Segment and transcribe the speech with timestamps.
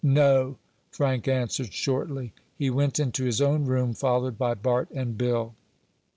[0.03, 0.55] "No!"
[0.89, 2.33] Frank answered shortly.
[2.57, 5.53] He went into his own room, followed by Bart and Bill.